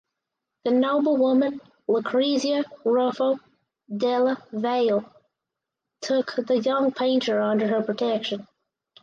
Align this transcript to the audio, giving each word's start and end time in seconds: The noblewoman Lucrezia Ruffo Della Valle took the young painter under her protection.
The 0.65 0.71
noblewoman 0.71 1.61
Lucrezia 1.87 2.63
Ruffo 2.83 3.37
Della 3.95 4.43
Valle 4.51 5.05
took 6.01 6.33
the 6.37 6.57
young 6.57 6.91
painter 6.91 7.39
under 7.39 7.67
her 7.67 7.83
protection. 7.83 8.47